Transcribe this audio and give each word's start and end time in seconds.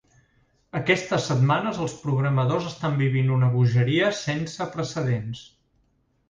Aquestes 0.77 1.27
setmanes 1.31 1.81
els 1.83 1.93
programadors 2.05 2.71
estan 2.71 2.97
vivint 3.03 3.29
una 3.37 3.51
bogeria 3.59 4.09
sense 4.23 4.69
precedents. 4.79 5.45